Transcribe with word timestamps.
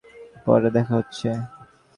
পরে 0.45 0.69
দেখা 0.75 0.93
হচ্ছে। 0.95 1.29